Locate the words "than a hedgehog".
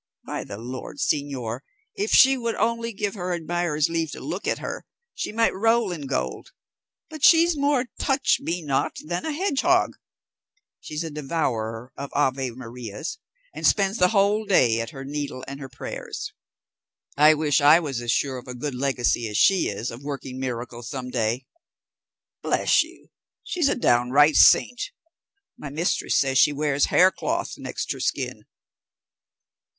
9.05-9.97